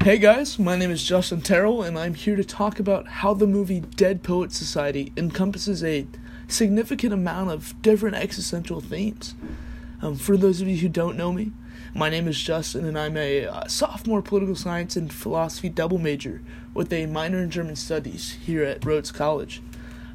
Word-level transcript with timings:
Hey 0.00 0.16
guys, 0.16 0.60
my 0.60 0.76
name 0.76 0.92
is 0.92 1.02
Justin 1.02 1.40
Terrell, 1.40 1.82
and 1.82 1.98
I'm 1.98 2.14
here 2.14 2.36
to 2.36 2.44
talk 2.44 2.78
about 2.78 3.08
how 3.08 3.34
the 3.34 3.48
movie 3.48 3.80
Dead 3.80 4.22
Poet 4.22 4.52
Society 4.52 5.12
encompasses 5.16 5.82
a 5.82 6.06
significant 6.46 7.12
amount 7.12 7.50
of 7.50 7.74
different 7.82 8.14
existential 8.14 8.80
themes. 8.80 9.34
Um, 10.00 10.14
for 10.14 10.36
those 10.36 10.60
of 10.60 10.68
you 10.68 10.76
who 10.76 10.88
don't 10.88 11.16
know 11.16 11.32
me, 11.32 11.50
my 11.96 12.08
name 12.08 12.28
is 12.28 12.40
Justin, 12.40 12.86
and 12.86 12.96
I'm 12.96 13.16
a 13.16 13.46
uh, 13.46 13.66
sophomore 13.66 14.22
political 14.22 14.54
science 14.54 14.94
and 14.94 15.12
philosophy 15.12 15.68
double 15.68 15.98
major 15.98 16.42
with 16.72 16.92
a 16.92 17.06
minor 17.06 17.42
in 17.42 17.50
German 17.50 17.74
studies 17.74 18.38
here 18.46 18.62
at 18.62 18.84
Rhodes 18.84 19.10
College. 19.10 19.60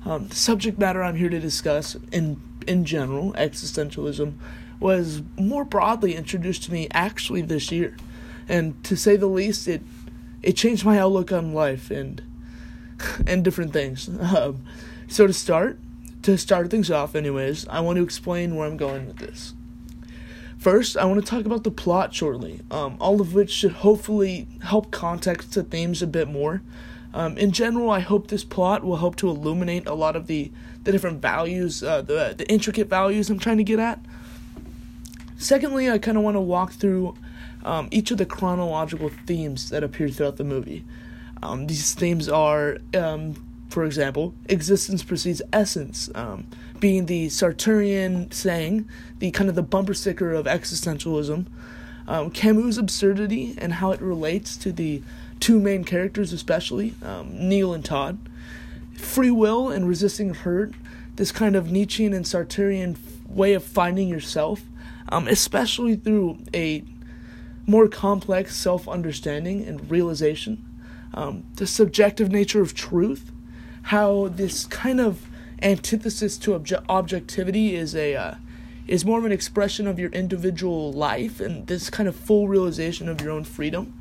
Um, 0.06 0.30
the 0.30 0.36
subject 0.36 0.80
matter 0.80 1.04
I'm 1.04 1.18
here 1.18 1.30
to 1.30 1.42
discuss, 1.42 1.98
in 2.10 2.42
in 2.66 2.86
general, 2.86 3.34
existentialism, 3.34 4.36
was 4.80 5.24
more 5.38 5.66
broadly 5.66 6.16
introduced 6.16 6.64
to 6.64 6.72
me 6.72 6.88
actually 6.94 7.42
this 7.42 7.70
year 7.70 7.98
and 8.48 8.82
to 8.84 8.96
say 8.96 9.16
the 9.16 9.28
least, 9.28 9.68
it 9.68 9.82
it 10.42 10.54
changed 10.54 10.86
my 10.86 11.00
outlook 11.00 11.32
on 11.32 11.54
life 11.54 11.90
and 11.92 12.22
and 13.26 13.44
different 13.44 13.74
things. 13.74 14.10
Um, 14.10 14.64
so 15.08 15.28
to 15.28 15.34
start, 15.34 15.80
to 16.24 16.38
start 16.38 16.70
things 16.70 16.90
off, 16.90 17.16
anyways, 17.16 17.68
I 17.68 17.82
want 17.82 17.98
to 17.98 18.04
explain 18.04 18.56
where 18.56 18.68
I'm 18.68 18.78
going 18.78 19.08
with 19.08 19.18
this. 19.18 19.54
First, 20.58 20.96
I 20.96 21.06
want 21.06 21.20
to 21.24 21.30
talk 21.30 21.46
about 21.46 21.64
the 21.66 21.72
plot 21.72 22.14
shortly, 22.14 22.62
um, 22.72 22.96
all 23.00 23.20
of 23.20 23.34
which 23.34 23.52
should 23.52 23.74
hopefully 23.74 24.48
help 24.62 24.92
context 24.92 25.54
the 25.54 25.64
themes 25.64 26.02
a 26.02 26.08
bit 26.08 26.30
more. 26.30 26.62
Um, 27.14 27.38
in 27.38 27.52
general, 27.52 27.92
I 27.92 28.00
hope 28.00 28.28
this 28.28 28.44
plot 28.44 28.84
will 28.84 28.98
help 28.98 29.18
to 29.18 29.30
illuminate 29.30 29.86
a 29.88 29.94
lot 29.94 30.16
of 30.16 30.28
the, 30.28 30.52
the 30.84 30.92
different 30.92 31.22
values, 31.22 31.84
uh, 31.84 32.02
the, 32.02 32.34
the 32.38 32.50
intricate 32.50 32.88
values 32.88 33.30
I'm 33.30 33.40
trying 33.40 33.58
to 33.58 33.64
get 33.64 33.78
at. 33.78 34.00
Secondly, 35.38 35.92
I 35.92 35.98
kind 35.98 36.18
of 36.18 36.24
want 36.24 36.36
to 36.36 36.42
walk 36.42 36.72
through 36.72 37.16
um, 37.64 37.88
each 37.92 38.12
of 38.12 38.18
the 38.18 38.26
chronological 38.26 39.10
themes 39.26 39.70
that 39.70 39.84
appear 39.84 40.10
throughout 40.10 40.38
the 40.38 40.44
movie. 40.44 40.84
Um, 41.42 41.68
these 41.68 41.94
themes 41.94 42.30
are, 42.30 42.78
um, 42.94 43.36
for 43.70 43.86
example, 43.86 44.34
existence 44.48 45.04
precedes 45.04 45.42
essence, 45.52 46.10
um, 46.16 46.48
being 46.80 47.06
the 47.06 47.28
Sartrean 47.28 48.34
saying, 48.34 48.88
the 49.20 49.32
kind 49.32 49.50
of 49.50 49.56
the 49.56 49.64
bumper 49.64 49.94
sticker 49.94 50.34
of 50.34 50.46
existentialism. 50.46 51.46
Um, 52.06 52.32
Camus' 52.32 52.78
absurdity 52.78 53.56
and 53.58 53.74
how 53.74 53.92
it 53.92 54.02
relates 54.02 54.58
to 54.58 54.72
the 54.72 55.02
two 55.40 55.60
main 55.60 55.84
characters, 55.84 56.34
especially 56.34 56.96
um, 57.02 57.30
Neil 57.32 57.74
and 57.74 57.84
Todd. 57.84 58.18
Free 58.98 59.32
will 59.32 59.70
and 59.70 59.88
resisting 59.88 60.34
hurt, 60.34 60.74
this 61.16 61.32
kind 61.32 61.56
of 61.56 61.72
Nietzschean 61.72 62.14
and 62.14 62.26
Sartrean 62.26 62.98
way 63.28 63.54
of 63.54 63.64
finding 63.64 64.08
yourself, 64.08 64.62
especially 65.10 65.96
through 65.96 66.40
a 66.54 66.84
more 67.66 67.88
complex 67.88 68.56
self 68.56 68.88
understanding 68.88 69.66
and 69.66 69.90
realization, 69.90 70.66
um, 71.14 71.44
the 71.56 71.68
subjective 71.68 72.32
nature 72.32 72.62
of 72.62 72.74
truth, 72.74 73.32
how 73.84 74.28
this 74.30 74.66
kind 74.66 75.00
of 75.00 75.28
antithesis 75.62 76.38
to 76.38 76.52
obje- 76.52 76.84
objectivity 76.90 77.76
is 77.76 77.96
a 77.96 78.16
uh, 78.16 78.36
is 78.88 79.06
more 79.06 79.20
of 79.20 79.26
an 79.26 79.32
expression 79.32 79.88
of 79.88 79.98
your 79.98 80.10
individual 80.12 80.92
life 80.92 81.40
and 81.40 81.68
this 81.68 81.90
kind 81.90 82.10
of 82.10 82.16
full 82.16 82.48
realization 82.48 83.08
of 83.08 83.22
your 83.22 83.32
own 83.32 83.44
freedom. 83.44 83.94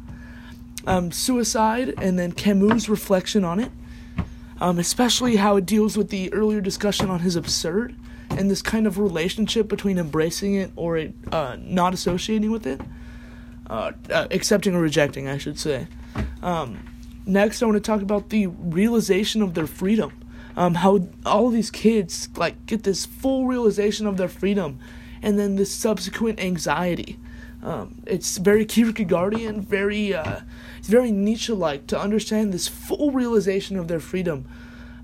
Um, 0.84 1.12
suicide 1.12 1.94
and 1.98 2.18
then 2.18 2.32
Camus' 2.32 2.88
reflection 2.88 3.44
on 3.44 3.60
it, 3.60 3.70
um, 4.60 4.80
especially 4.80 5.36
how 5.36 5.56
it 5.56 5.64
deals 5.64 5.96
with 5.96 6.08
the 6.08 6.32
earlier 6.32 6.60
discussion 6.60 7.08
on 7.08 7.20
his 7.20 7.36
absurd 7.36 7.94
and 8.30 8.50
this 8.50 8.62
kind 8.62 8.88
of 8.88 8.98
relationship 8.98 9.68
between 9.68 9.98
embracing 9.98 10.54
it 10.54 10.72
or 10.74 10.96
it, 10.96 11.14
uh, 11.30 11.56
not 11.60 11.94
associating 11.94 12.50
with 12.50 12.66
it 12.66 12.80
uh, 13.68 13.92
uh, 14.10 14.26
accepting 14.30 14.74
or 14.74 14.80
rejecting, 14.80 15.28
I 15.28 15.38
should 15.38 15.58
say. 15.58 15.86
Um, 16.42 16.84
next, 17.26 17.62
I 17.62 17.66
want 17.66 17.76
to 17.76 17.80
talk 17.80 18.02
about 18.02 18.30
the 18.30 18.46
realization 18.48 19.42
of 19.42 19.54
their 19.54 19.66
freedom. 19.66 20.12
Um, 20.54 20.74
how 20.74 21.08
all 21.24 21.48
these 21.48 21.70
kids 21.70 22.28
like 22.36 22.66
get 22.66 22.82
this 22.82 23.06
full 23.06 23.46
realization 23.46 24.06
of 24.06 24.18
their 24.18 24.28
freedom, 24.28 24.78
and 25.22 25.38
then 25.38 25.56
this 25.56 25.74
subsequent 25.74 26.40
anxiety. 26.40 27.18
Um, 27.62 28.02
it's 28.06 28.38
very 28.38 28.66
Kierkegaardian, 28.66 29.60
very 29.60 30.12
uh, 30.12 30.40
it's 30.78 30.88
very 30.88 31.10
Nietzsche-like 31.10 31.86
to 31.86 31.98
understand 31.98 32.52
this 32.52 32.68
full 32.68 33.12
realization 33.12 33.78
of 33.78 33.88
their 33.88 34.00
freedom, 34.00 34.44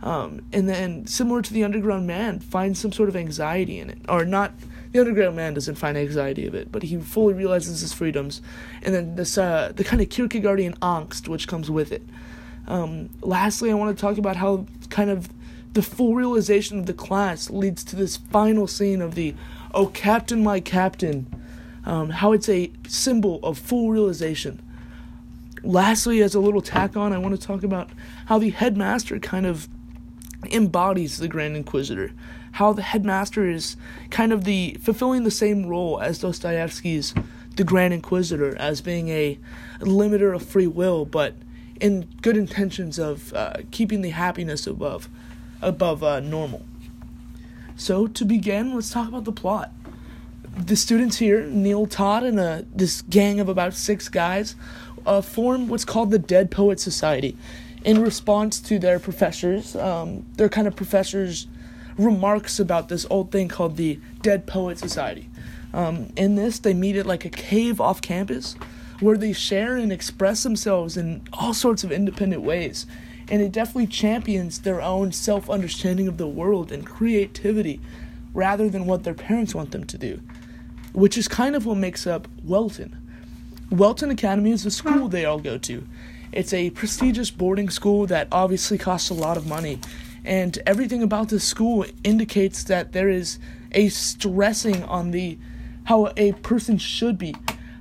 um, 0.03 0.43
and 0.53 0.69
then 0.69 1.07
similar 1.07 1.41
to 1.41 1.53
the 1.53 1.65
Underground 1.65 2.07
Man, 2.07 2.41
find 2.41 2.77
some 2.77 2.93
sort 2.93 3.09
of 3.09 3.17
anxiety 3.17 3.79
in 3.79 3.89
it, 3.89 4.01
or 4.09 4.25
not 4.25 4.53
the 4.93 5.01
underground 5.01 5.37
man 5.37 5.55
doesn't 5.55 5.75
find 5.75 5.97
anxiety 5.97 6.47
of 6.47 6.55
it, 6.55 6.73
but 6.73 6.83
he 6.83 6.97
fully 6.97 7.35
realizes 7.35 7.81
his 7.81 7.93
freedoms, 7.93 8.41
and 8.83 8.95
then 8.95 9.17
this 9.17 9.37
uh, 9.37 9.73
the 9.75 9.85
kind 9.85 10.01
of 10.01 10.09
Kierkegaardian 10.09 10.79
angst 10.79 11.29
which 11.29 11.47
comes 11.49 11.71
with 11.71 11.93
it. 11.93 12.03
Um, 12.67 13.11
lastly, 13.23 13.71
I 13.71 13.75
want 13.75 13.97
to 13.97 14.01
talk 14.01 14.19
about 14.19 14.37
how 14.37 14.67
kind 14.91 15.11
of 15.11 15.29
the 15.75 15.83
full 15.83 16.15
realization 16.15 16.79
of 16.79 16.87
the 16.87 16.95
class 16.95 17.51
leads 17.51 17.85
to 17.85 17.97
this 17.97 18.17
final 18.17 18.67
scene 18.67 19.03
of 19.03 19.15
the 19.15 19.35
"Oh 19.75 19.87
Captain, 19.87 20.43
my 20.43 20.61
Captain," 20.61 21.27
um, 21.85 22.11
how 22.11 22.33
it's 22.33 22.49
a 22.49 22.71
symbol 22.87 23.41
of 23.43 23.59
full 23.59 23.91
realization. 23.91 24.63
Lastly, 25.63 26.23
as 26.23 26.35
a 26.35 26.41
little 26.41 26.63
tack 26.63 26.97
on, 26.97 27.13
I 27.13 27.19
want 27.19 27.39
to 27.39 27.47
talk 27.47 27.63
about 27.63 27.91
how 28.27 28.39
the 28.39 28.51
headmaster 28.51 29.19
kind 29.19 29.45
of 29.45 29.69
embodies 30.51 31.19
the 31.19 31.29
Grand 31.29 31.57
Inquisitor 31.57 32.13
how 32.59 32.73
the 32.73 32.83
headmaster 32.83 33.49
is 33.49 33.77
kind 34.11 34.33
of 34.33 34.43
the 34.43 34.77
fulfilling 34.83 35.23
the 35.23 35.31
same 35.31 35.67
role 35.67 36.01
as 36.01 36.19
Dostoevsky's 36.19 37.15
the 37.55 37.63
Grand 37.63 37.95
Inquisitor 37.95 38.57
as 38.57 38.81
being 38.81 39.11
a 39.11 39.39
limiter 39.79 40.35
of 40.35 40.43
free 40.43 40.67
will, 40.67 41.05
but 41.05 41.35
in 41.81 42.09
good 42.21 42.37
intentions 42.37 42.99
of 42.99 43.33
uh, 43.33 43.55
keeping 43.71 44.03
the 44.03 44.11
happiness 44.11 44.67
above 44.67 45.09
above 45.63 46.03
uh, 46.03 46.19
normal. 46.19 46.65
So 47.77 48.09
to 48.09 48.25
begin, 48.25 48.75
let's 48.75 48.91
talk 48.91 49.07
about 49.07 49.25
the 49.25 49.31
plot. 49.33 49.71
The 50.57 50.75
students 50.75 51.19
here, 51.19 51.47
Neil 51.47 51.87
Todd 51.87 52.25
and 52.25 52.41
uh, 52.41 52.63
this 52.75 53.03
gang 53.03 53.39
of 53.39 53.49
about 53.49 53.75
six 53.75 54.09
guys, 54.09 54.57
uh, 55.07 55.21
form 55.21 55.69
what's 55.69 55.85
called 55.85 56.11
the 56.11 56.19
Dead 56.19 56.51
Poet 56.51 56.81
Society, 56.81 57.37
in 57.85 58.03
response 58.03 58.59
to 58.63 58.81
their 58.81 58.99
professors. 58.99 59.77
Um, 59.77 60.27
they're 60.35 60.49
kind 60.49 60.67
of 60.67 60.75
professors 60.75 61.47
remarks 61.99 62.61
about 62.61 62.89
this 62.89 63.07
old 63.11 63.31
thing 63.31 63.49
called 63.49 63.77
the 63.77 63.99
Dead 64.23 64.47
Poet 64.47 64.79
Society. 64.79 65.29
Um, 65.75 66.13
in 66.17 66.37
this, 66.37 66.59
they 66.61 66.73
meet 66.73 66.97
at 66.97 67.07
like 67.07 67.25
a 67.25 67.31
cave 67.31 67.81
off 67.81 68.01
campus 68.01 68.55
where 69.01 69.19
they 69.19 69.33
share 69.33 69.77
and 69.77 69.93
express 69.93 70.43
themselves 70.43 70.97
in 70.97 71.23
all 71.33 71.53
sorts 71.53 71.85
of 71.85 71.93
independent 71.93 72.43
ways. 72.43 72.87
And 73.31 73.43
it 73.43 73.53
definitely 73.53 73.89
champions 73.89 74.61
their 74.61 74.81
own 74.81 75.13
self 75.13 75.51
understanding 75.51 76.09
of 76.09 76.17
the 76.17 76.27
world 76.27 76.73
and 76.73 76.87
creativity 76.87 77.81
rather 78.33 78.71
than 78.71 78.87
what 78.87 79.05
their 79.05 79.15
parents 79.15 79.55
want 79.55 79.73
them 79.73 79.85
to 79.85 79.99
do, 79.99 80.21
which 80.93 81.19
is 81.19 81.29
kind 81.29 81.55
of 81.55 81.67
what 81.67 81.77
makes 81.77 82.07
up 82.07 82.27
Welton. 82.43 82.97
Welton 83.71 84.11
Academy 84.11 84.53
is 84.53 84.65
the 84.65 84.71
school 84.71 85.09
they 85.09 85.27
all 85.27 85.41
go 85.41 85.59
to. 85.59 85.87
It's 86.33 86.55
a 86.55 86.71
prestigious 86.71 87.31
boarding 87.31 87.69
school 87.69 88.07
that 88.07 88.29
obviously 88.33 88.79
costs 88.79 89.11
a 89.11 89.15
lot 89.15 89.37
of 89.37 89.47
money 89.47 89.79
and 90.29 90.59
everything 90.67 91.03
about 91.03 91.31
the 91.31 91.41
school 91.41 91.85
indicates 92.05 92.63
that 92.65 92.93
there 92.93 93.09
is 93.09 93.39
a 93.73 93.89
stressing 93.89 94.85
on 94.85 95.11
the 95.11 95.39
how 95.85 96.13
a 96.17 96.33
person 96.33 96.79
should 96.79 97.19
be 97.19 97.35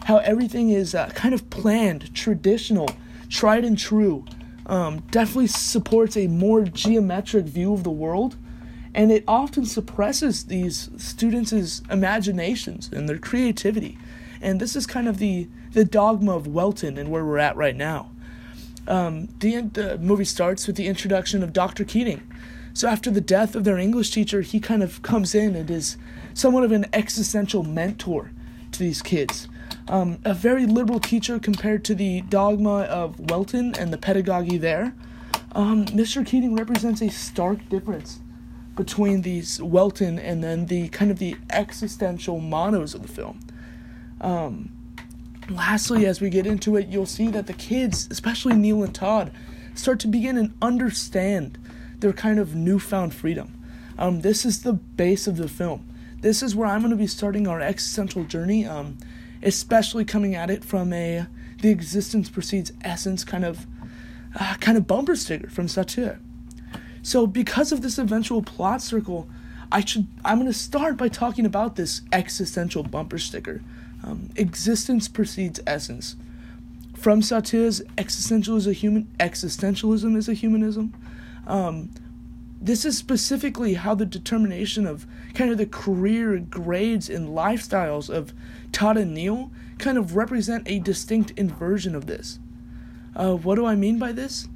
how 0.06 0.18
everything 0.20 0.70
is 0.70 0.96
uh, 0.96 1.10
kind 1.10 1.34
of 1.34 1.50
planned 1.50 2.14
traditional 2.16 2.90
tried 3.30 3.66
and 3.66 3.78
true 3.78 4.26
um, 4.68 5.00
definitely 5.12 5.48
supports 5.48 6.16
a 6.18 6.28
more 6.28 6.64
geometric 6.64 7.46
view 7.46 7.74
of 7.74 7.84
the 7.84 7.92
world. 7.92 8.36
And 8.94 9.12
it 9.12 9.24
often 9.28 9.66
suppresses 9.66 10.46
these 10.46 10.90
students' 10.98 11.82
imaginations 11.90 12.90
and 12.92 13.08
their 13.08 13.18
creativity. 13.18 13.98
And 14.42 14.60
this 14.60 14.76
is 14.76 14.86
kind 14.86 15.08
of 15.08 15.18
the 15.18 15.48
the 15.72 15.86
dogma 15.86 16.36
of 16.36 16.48
welton 16.48 16.98
and 16.98 17.12
where 17.12 17.24
we're 17.24 17.38
at 17.38 17.56
right 17.56 17.76
now 17.76 18.10
um, 18.88 19.28
the, 19.40 19.62
the 19.62 19.98
movie 19.98 20.26
starts 20.26 20.68
with 20.68 20.76
the 20.76 20.88
introduction 20.88 21.44
of 21.44 21.54
Dr. 21.54 21.84
Keating. 21.84 22.22
So 22.74 22.88
after 22.88 23.10
the 23.10 23.22
death 23.22 23.56
of 23.56 23.64
their 23.64 23.78
English 23.78 24.12
teacher, 24.12 24.42
he 24.42 24.60
kind 24.60 24.84
of 24.84 25.02
comes 25.02 25.34
in 25.34 25.56
and 25.56 25.70
is 25.70 25.98
somewhat 26.34 26.64
of 26.64 26.72
an 26.72 26.86
existential 26.94 27.64
mentor 27.64 28.32
to 28.72 28.80
these 28.80 29.02
kids. 29.02 29.48
Um, 29.88 30.20
a 30.24 30.34
very 30.34 30.66
liberal 30.66 31.00
teacher 31.00 31.40
compared 31.40 31.84
to 31.86 31.96
the 31.96 32.22
dogma 32.22 32.82
of 32.84 33.32
Welton 33.32 33.74
and 33.76 33.92
the 33.92 33.98
pedagogy 33.98 34.58
there. 34.58 34.94
Um, 35.54 35.86
Mr. 35.88 36.26
Keating 36.26 36.56
represents 36.56 37.02
a 37.02 37.10
stark 37.10 37.68
difference 37.70 38.20
between 38.76 39.24
these 39.24 39.62
Welton 39.62 40.20
and 40.20 40.44
then 40.44 40.68
the 40.68 40.90
kind 40.90 41.10
of 41.10 41.18
the 41.18 41.36
existential 41.50 42.40
monos 42.40 42.94
of 42.94 43.02
the 43.02 43.08
film. 43.08 43.40
Um, 44.22 44.77
lastly, 45.50 46.06
as 46.06 46.22
we 46.22 46.30
get 46.30 46.46
into 46.46 46.76
it, 46.76 46.88
you'll 46.88 47.06
see 47.06 47.28
that 47.30 47.48
the 47.48 47.54
kids, 47.54 48.08
especially 48.12 48.56
Neil 48.56 48.84
and 48.84 48.94
Todd, 48.94 49.32
start 49.76 50.00
to 50.02 50.08
begin 50.08 50.38
and 50.38 50.54
understand 50.62 51.58
their 52.00 52.14
kind 52.14 52.40
of 52.40 52.56
newfound 52.56 53.14
freedom. 53.14 53.54
Um, 53.98 54.22
this 54.22 54.46
is 54.46 54.62
the 54.62 54.74
base 54.74 55.28
of 55.28 55.38
the 55.38 55.48
film. 55.48 55.88
This 56.22 56.42
is 56.44 56.56
where 56.56 56.68
I'm 56.68 56.82
going 56.82 56.92
to 56.92 56.98
be 56.98 57.08
starting 57.08 57.48
our 57.48 57.62
existential 57.62 58.24
journey, 58.24 58.66
um, 58.66 58.98
especially 59.42 60.06
coming 60.06 60.36
at 60.36 60.50
it 60.50 60.64
from 60.64 60.94
a 60.94 61.28
the 61.62 61.70
existence 61.70 62.30
precedes 62.30 62.72
essence 62.84 63.24
kind 63.24 63.44
of 63.44 63.66
uh, 64.40 64.56
kind 64.60 64.78
of 64.78 64.86
bumper 64.86 65.16
sticker 65.16 65.50
from 65.50 65.66
Sartre. 65.66 66.20
So 67.02 67.26
because 67.26 67.72
of 67.72 67.82
this 67.82 67.98
eventual 67.98 68.44
plot 68.44 68.82
circle, 68.82 69.28
I 69.72 69.84
should 69.84 70.08
I'm 70.24 70.38
going 70.38 70.52
to 70.52 70.58
start 70.58 70.98
by 70.98 71.08
talking 71.08 71.46
about 71.46 71.76
this 71.76 72.02
existential 72.12 72.84
bumper 72.84 73.18
sticker. 73.18 73.62
Um, 74.08 74.30
existence 74.38 75.10
precedes 75.10 75.60
essence. 75.68 76.16
From 76.96 77.20
a 77.20 78.74
human 78.74 79.08
existentialism 79.20 80.16
is 80.16 80.30
a 80.30 80.34
humanism. 80.34 80.94
Um, 81.46 81.92
this 82.62 82.86
is 82.86 82.98
specifically 82.98 83.74
how 83.74 83.96
the 83.96 84.06
determination 84.06 84.88
of 84.88 85.06
kind 85.34 85.52
of 85.52 85.58
the 85.58 85.66
career 85.66 86.40
grades 86.40 87.10
and 87.10 87.30
lifestyles 87.30 88.10
of 88.10 88.34
Todd 88.72 88.96
and 88.98 89.14
Neil 89.14 89.52
kind 89.78 89.98
of 89.98 90.16
represent 90.16 90.64
a 90.68 90.80
distinct 90.80 91.32
inversion 91.32 91.94
of 91.94 92.08
this. 92.08 92.40
Uh, 93.14 93.36
what 93.36 93.56
do 93.56 93.66
I 93.66 93.76
mean 93.76 94.00
by 94.00 94.14
this? 94.14 94.48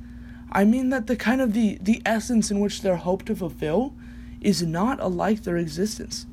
I 0.50 0.64
mean 0.64 0.90
that 0.92 1.08
the 1.08 1.18
kind 1.18 1.42
of 1.42 1.52
the, 1.54 1.78
the 1.82 2.02
essence 2.06 2.52
in 2.52 2.62
which 2.62 2.82
they're 2.82 2.96
hoped 2.96 3.26
to 3.26 3.36
fulfill 3.36 3.94
is 4.40 4.64
not 4.64 5.02
alike 5.02 5.44
their 5.44 5.58
existence. 5.58 6.26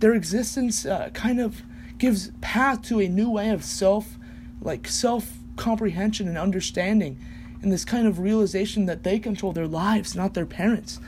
Their 0.00 0.14
existence 0.14 0.84
uh, 0.84 1.10
kind 1.14 1.40
of 1.40 1.62
gives 1.98 2.30
path 2.40 2.82
to 2.82 3.00
a 3.00 3.08
new 3.08 3.30
way 3.30 3.50
of 3.50 3.64
self, 3.64 4.18
like 4.60 4.88
self 4.88 5.32
comprehension 5.56 6.28
and 6.28 6.38
understanding, 6.38 7.18
and 7.62 7.72
this 7.72 7.84
kind 7.84 8.06
of 8.06 8.18
realization 8.18 8.86
that 8.86 9.02
they 9.02 9.18
control 9.18 9.52
their 9.52 9.66
lives, 9.66 10.14
not 10.14 10.34
their 10.34 10.46
parents. 10.46 11.00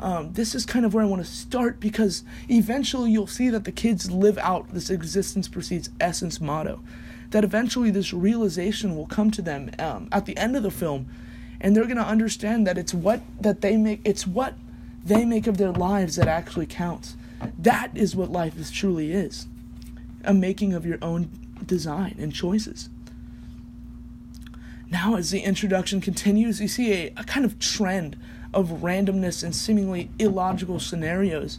Um, 0.00 0.32
this 0.34 0.54
is 0.54 0.64
kind 0.64 0.86
of 0.86 0.94
where 0.94 1.02
I 1.02 1.08
want 1.08 1.24
to 1.24 1.30
start 1.30 1.80
because 1.80 2.22
eventually 2.48 3.10
you'll 3.10 3.26
see 3.26 3.48
that 3.50 3.64
the 3.64 3.72
kids 3.72 4.10
live 4.10 4.38
out 4.38 4.72
this 4.72 4.90
existence 4.90 5.48
precedes 5.48 5.90
essence 6.00 6.40
motto. 6.40 6.80
That 7.30 7.44
eventually 7.44 7.90
this 7.90 8.14
realization 8.14 8.96
will 8.96 9.06
come 9.06 9.30
to 9.32 9.42
them 9.42 9.70
um, 9.78 10.08
at 10.12 10.24
the 10.24 10.36
end 10.36 10.56
of 10.56 10.62
the 10.62 10.70
film, 10.70 11.08
and 11.60 11.74
they're 11.74 11.86
gonna 11.86 12.02
understand 12.02 12.66
that 12.66 12.78
it's 12.78 12.94
what 12.94 13.20
that 13.40 13.60
they 13.60 13.76
make. 13.76 14.00
It's 14.04 14.26
what 14.26 14.54
they 15.04 15.24
make 15.24 15.46
of 15.46 15.58
their 15.58 15.72
lives 15.72 16.16
that 16.16 16.28
actually 16.28 16.66
counts. 16.66 17.16
That 17.58 17.90
is 17.96 18.14
what 18.16 18.30
life 18.30 18.56
is 18.56 18.70
truly 18.70 19.12
is 19.12 19.46
a 20.28 20.34
making 20.34 20.74
of 20.74 20.86
your 20.86 20.98
own 21.02 21.30
design 21.66 22.14
and 22.20 22.32
choices. 22.32 22.90
Now, 24.90 25.16
as 25.16 25.30
the 25.30 25.40
introduction 25.40 26.00
continues, 26.00 26.60
you 26.60 26.68
see 26.68 26.92
a, 26.92 27.12
a 27.16 27.24
kind 27.24 27.44
of 27.44 27.58
trend 27.58 28.16
of 28.54 28.68
randomness 28.82 29.42
and 29.42 29.54
seemingly 29.54 30.10
illogical 30.18 30.78
scenarios 30.80 31.58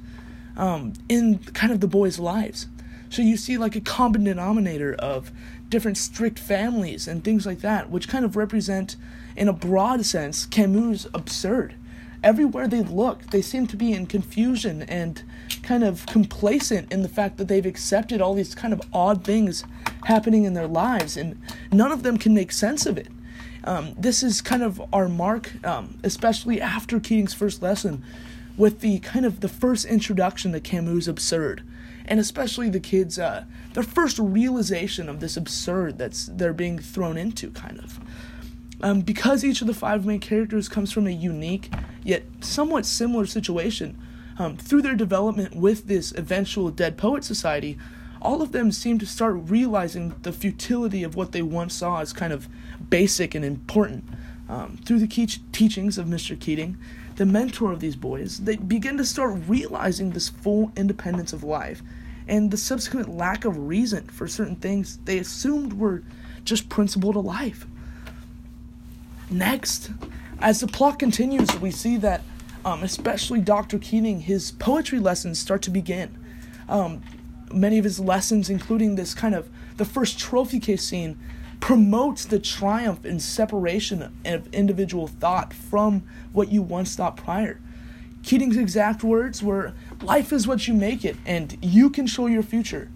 um, 0.55 0.93
in 1.09 1.39
kind 1.39 1.73
of 1.73 1.79
the 1.79 1.87
boys' 1.87 2.19
lives. 2.19 2.67
So 3.09 3.21
you 3.21 3.37
see 3.37 3.57
like 3.57 3.75
a 3.75 3.81
common 3.81 4.23
denominator 4.23 4.93
of 4.95 5.31
different 5.67 5.97
strict 5.97 6.37
families 6.39 7.07
and 7.07 7.23
things 7.23 7.45
like 7.45 7.59
that, 7.59 7.89
which 7.89 8.07
kind 8.07 8.23
of 8.23 8.35
represent, 8.35 8.95
in 9.35 9.47
a 9.47 9.53
broad 9.53 10.05
sense, 10.05 10.45
Camus' 10.45 11.07
absurd. 11.13 11.75
Everywhere 12.23 12.67
they 12.67 12.81
look, 12.81 13.27
they 13.27 13.41
seem 13.41 13.65
to 13.67 13.77
be 13.77 13.93
in 13.93 14.05
confusion 14.05 14.81
and 14.83 15.23
kind 15.63 15.83
of 15.83 16.05
complacent 16.07 16.91
in 16.91 17.01
the 17.01 17.09
fact 17.09 17.37
that 17.37 17.47
they've 17.47 17.65
accepted 17.65 18.21
all 18.21 18.33
these 18.33 18.53
kind 18.53 18.73
of 18.73 18.81
odd 18.91 19.23
things 19.23 19.63
happening 20.05 20.43
in 20.43 20.53
their 20.53 20.67
lives, 20.67 21.15
and 21.15 21.41
none 21.71 21.91
of 21.91 22.03
them 22.03 22.17
can 22.17 22.33
make 22.33 22.51
sense 22.51 22.85
of 22.85 22.97
it. 22.97 23.07
Um, 23.63 23.93
this 23.97 24.23
is 24.23 24.41
kind 24.41 24.63
of 24.63 24.81
our 24.93 25.07
mark, 25.07 25.63
um, 25.65 25.99
especially 26.03 26.61
after 26.61 26.99
Keating's 26.99 27.33
first 27.33 27.61
lesson, 27.61 28.03
with 28.57 28.81
the 28.81 28.99
kind 28.99 29.25
of 29.25 29.39
the 29.39 29.49
first 29.49 29.85
introduction 29.85 30.51
to 30.51 30.59
Camus' 30.59 31.07
absurd, 31.07 31.63
and 32.05 32.19
especially 32.19 32.69
the 32.69 32.79
kids' 32.79 33.17
uh, 33.17 33.45
their 33.73 33.83
first 33.83 34.19
realization 34.19 35.07
of 35.07 35.19
this 35.19 35.37
absurd 35.37 35.97
that's 35.97 36.25
they're 36.25 36.53
being 36.53 36.79
thrown 36.79 37.17
into, 37.17 37.51
kind 37.51 37.79
of. 37.79 37.99
Um, 38.81 39.01
because 39.01 39.43
each 39.43 39.61
of 39.61 39.67
the 39.67 39.73
five 39.73 40.05
main 40.05 40.19
characters 40.19 40.69
comes 40.69 40.91
from 40.91 41.05
a 41.05 41.11
unique 41.11 41.71
yet 42.03 42.23
somewhat 42.41 42.85
similar 42.85 43.25
situation, 43.25 43.97
um, 44.37 44.55
through 44.55 44.81
their 44.81 44.95
development 44.95 45.55
with 45.55 45.87
this 45.87 46.13
eventual 46.13 46.71
Dead 46.71 46.97
Poet 46.97 47.25
Society, 47.25 47.77
all 48.21 48.41
of 48.41 48.53
them 48.53 48.71
seem 48.71 48.97
to 48.99 49.05
start 49.05 49.35
realizing 49.35 50.15
the 50.21 50.31
futility 50.31 51.03
of 51.03 51.15
what 51.15 51.33
they 51.33 51.41
once 51.41 51.73
saw 51.73 51.99
as 51.99 52.13
kind 52.13 52.31
of 52.31 52.47
basic 52.89 53.35
and 53.35 53.43
important. 53.43 54.05
Um, 54.47 54.79
through 54.83 54.99
the 54.99 55.07
teachings 55.07 55.97
of 55.97 56.07
Mr. 56.07 56.39
Keating, 56.39 56.77
the 57.17 57.25
mentor 57.25 57.71
of 57.71 57.81
these 57.81 57.95
boys, 57.95 58.39
they 58.39 58.55
begin 58.55 58.97
to 58.97 59.05
start 59.05 59.37
realizing 59.47 60.11
this 60.11 60.29
full 60.29 60.71
independence 60.75 61.33
of 61.33 61.43
life 61.43 61.83
and 62.27 62.49
the 62.49 62.57
subsequent 62.57 63.09
lack 63.09 63.43
of 63.43 63.67
reason 63.67 64.07
for 64.07 64.27
certain 64.27 64.55
things 64.55 64.97
they 65.05 65.17
assumed 65.17 65.73
were 65.73 66.03
just 66.45 66.69
principle 66.69 67.11
to 67.13 67.19
life. 67.19 67.67
Next, 69.29 69.91
as 70.41 70.59
the 70.59 70.67
plot 70.67 70.97
continues, 70.97 71.55
we 71.59 71.69
see 71.69 71.97
that, 71.97 72.21
um, 72.65 72.83
especially 72.83 73.41
Dr. 73.41 73.77
Keating, 73.77 74.21
his 74.21 74.51
poetry 74.51 74.99
lessons 74.99 75.37
start 75.37 75.61
to 75.63 75.69
begin. 75.69 76.17
Um, 76.67 77.01
many 77.53 77.77
of 77.77 77.83
his 77.83 77.99
lessons, 77.99 78.49
including 78.49 78.95
this 78.95 79.13
kind 79.13 79.35
of 79.35 79.49
the 79.77 79.85
first 79.85 80.17
trophy 80.17 80.59
case 80.59 80.83
scene, 80.83 81.17
promotes 81.59 82.25
the 82.25 82.39
triumph 82.39 83.05
and 83.05 83.21
separation 83.21 84.11
of 84.25 84.53
individual 84.53 85.07
thought 85.07 85.53
from 85.53 86.03
what 86.31 86.51
you 86.51 86.61
once 86.61 86.95
thought 86.95 87.17
prior. 87.17 87.59
Keating's 88.23 88.57
exact 88.57 89.03
words 89.03 89.43
were 89.43 89.73
Life 90.01 90.33
is 90.33 90.47
what 90.47 90.67
you 90.67 90.73
make 90.73 91.05
it, 91.05 91.17
and 91.25 91.57
you 91.61 91.89
control 91.89 92.29
your 92.29 92.43
future. 92.43 92.89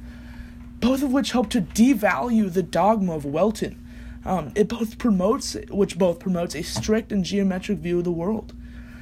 Both 0.79 1.03
of 1.03 1.13
which 1.13 1.31
help 1.31 1.49
to 1.51 1.61
devalue 1.61 2.51
the 2.51 2.63
dogma 2.63 3.13
of 3.13 3.25
Welton 3.25 3.82
um, 4.25 4.51
it 4.55 4.67
both 4.67 4.97
promotes, 4.97 5.55
which 5.69 5.97
both 5.97 6.19
promotes 6.19 6.55
a 6.55 6.63
strict 6.63 7.11
and 7.11 7.25
geometric 7.25 7.79
view 7.79 7.99
of 7.99 8.03
the 8.03 8.11
world. 8.11 8.53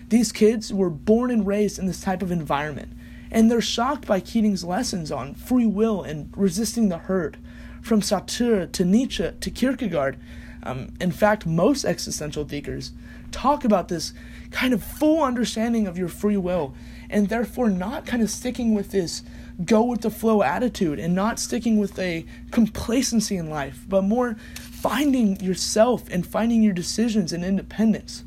These 0.09 0.31
kids 0.31 0.73
were 0.73 0.89
born 0.89 1.31
and 1.31 1.45
raised 1.45 1.79
in 1.79 1.85
this 1.85 2.01
type 2.01 2.21
of 2.21 2.31
environment, 2.31 2.93
and 3.31 3.49
they're 3.49 3.61
shocked 3.61 4.05
by 4.07 4.19
Keating's 4.19 4.63
lessons 4.63 5.11
on 5.11 5.35
free 5.35 5.65
will 5.65 6.03
and 6.03 6.33
resisting 6.35 6.89
the 6.89 6.97
herd, 6.97 7.37
from 7.81 8.01
Sartre 8.01 8.71
to 8.71 8.85
Nietzsche 8.85 9.31
to 9.39 9.51
Kierkegaard. 9.51 10.17
Um, 10.63 10.93
in 10.99 11.11
fact, 11.11 11.45
most 11.45 11.85
existential 11.85 12.45
thinkers 12.45 12.91
talk 13.31 13.63
about 13.63 13.87
this 13.87 14.13
kind 14.51 14.73
of 14.73 14.83
full 14.83 15.23
understanding 15.23 15.87
of 15.87 15.97
your 15.97 16.09
free 16.09 16.37
will, 16.37 16.75
and 17.09 17.29
therefore 17.29 17.69
not 17.69 18.05
kind 18.05 18.21
of 18.21 18.29
sticking 18.29 18.73
with 18.73 18.91
this 18.91 19.23
go 19.65 19.83
with 19.83 20.01
the 20.01 20.09
flow 20.09 20.41
attitude 20.43 20.99
and 20.99 21.13
not 21.13 21.39
sticking 21.39 21.77
with 21.77 21.97
a 21.99 22.25
complacency 22.51 23.37
in 23.37 23.49
life, 23.49 23.85
but 23.87 24.01
more 24.01 24.35
finding 24.81 25.39
yourself 25.39 26.09
and 26.09 26.25
finding 26.25 26.63
your 26.63 26.73
decisions 26.73 27.31
and 27.31 27.45
independence. 27.45 28.23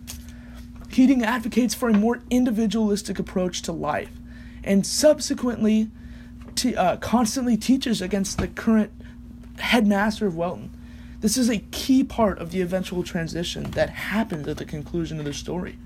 Keating 0.91 1.25
advocates 1.25 1.75
for 1.75 1.89
a 1.89 1.93
more 1.93 2.21
individualistic 2.31 3.19
approach 3.19 3.61
to 3.63 3.73
life 3.73 4.13
and 4.63 4.87
subsequently 4.87 5.91
t- 6.55 6.77
uh, 6.77 6.97
constantly 6.99 7.57
teaches 7.57 8.01
against 8.01 8.39
the 8.39 8.47
current 8.47 8.93
headmaster 9.59 10.29
of 10.29 10.37
Welton. 10.37 10.71
This 11.21 11.37
is 11.37 11.51
a 11.51 11.59
key 11.59 12.05
part 12.05 12.39
of 12.39 12.53
the 12.53 12.61
eventual 12.61 13.03
transition 13.03 13.71
that 13.73 13.91
happens 13.91 14.47
at 14.47 14.59
the 14.59 14.65
conclusion 14.65 15.19
of 15.19 15.25
the 15.25 15.35
story. 15.35 15.77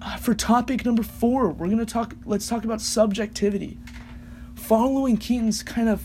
Uh, 0.00 0.18
for 0.18 0.34
topic 0.34 0.84
number 0.84 1.02
four, 1.02 1.48
we're 1.48 1.68
gonna 1.68 1.84
talk. 1.84 2.14
Let's 2.24 2.46
talk 2.46 2.64
about 2.64 2.80
subjectivity. 2.80 3.76
Following 4.54 5.16
Keating's 5.16 5.62
kind 5.62 5.88
of 5.88 6.04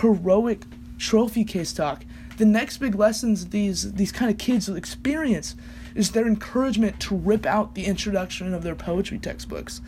heroic 0.00 0.62
trophy 0.98 1.44
case 1.44 1.72
talk, 1.72 2.04
the 2.36 2.44
next 2.44 2.78
big 2.78 2.94
lessons 2.94 3.48
these 3.48 3.92
these 3.92 4.12
kind 4.12 4.30
of 4.30 4.38
kids 4.38 4.68
will 4.68 4.76
experience 4.76 5.56
is 5.94 6.10
their 6.10 6.26
encouragement 6.26 7.00
to 7.00 7.16
rip 7.16 7.46
out 7.46 7.74
the 7.74 7.86
introduction 7.86 8.52
of 8.52 8.62
their 8.62 8.74
poetry 8.74 9.18
textbooks. 9.18 9.80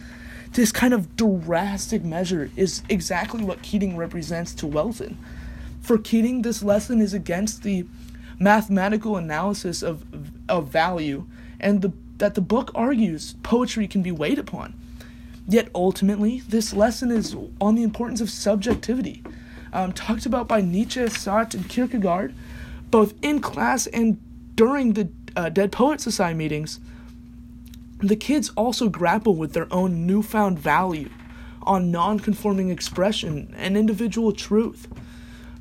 This 0.52 0.72
kind 0.72 0.94
of 0.94 1.14
drastic 1.16 2.02
measure 2.02 2.50
is 2.56 2.82
exactly 2.88 3.44
what 3.44 3.62
Keating 3.62 3.96
represents 3.96 4.54
to 4.54 4.66
Welton. 4.66 5.18
For 5.82 5.98
Keating, 5.98 6.42
this 6.42 6.62
lesson 6.62 7.02
is 7.02 7.12
against 7.12 7.62
the 7.62 7.86
mathematical 8.38 9.16
analysis 9.16 9.82
of, 9.82 10.04
of 10.48 10.68
value 10.68 11.26
and 11.60 11.82
the, 11.82 11.92
that 12.16 12.34
the 12.34 12.40
book 12.40 12.70
argues 12.74 13.34
poetry 13.42 13.86
can 13.86 14.02
be 14.02 14.12
weighed 14.12 14.38
upon. 14.38 14.74
Yet 15.46 15.68
ultimately, 15.74 16.40
this 16.40 16.72
lesson 16.72 17.10
is 17.10 17.36
on 17.60 17.74
the 17.74 17.82
importance 17.82 18.20
of 18.20 18.30
subjectivity 18.30 19.22
um, 19.72 19.92
talked 19.92 20.26
about 20.26 20.48
by 20.48 20.60
Nietzsche, 20.60 21.00
Sartre, 21.00 21.54
and 21.54 21.68
Kierkegaard, 21.68 22.34
both 22.90 23.14
in 23.22 23.40
class 23.40 23.86
and 23.86 24.18
during 24.54 24.94
the 24.94 25.08
uh, 25.36 25.48
Dead 25.48 25.72
Poet 25.72 26.00
Society 26.00 26.36
meetings. 26.36 26.80
The 28.00 28.16
kids 28.16 28.50
also 28.50 28.88
grapple 28.88 29.34
with 29.34 29.52
their 29.52 29.72
own 29.72 30.06
newfound 30.06 30.58
value 30.58 31.10
on 31.62 31.90
non-conforming 31.90 32.70
expression 32.70 33.54
and 33.56 33.76
individual 33.76 34.32
truth. 34.32 34.88